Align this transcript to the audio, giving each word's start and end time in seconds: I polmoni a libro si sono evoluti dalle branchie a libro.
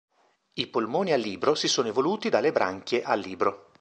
I 0.53 0.65
polmoni 0.65 1.11
a 1.11 1.15
libro 1.15 1.53
si 1.53 1.67
sono 1.67 1.89
evoluti 1.89 2.29
dalle 2.29 2.51
branchie 2.51 3.03
a 3.03 3.13
libro. 3.13 3.69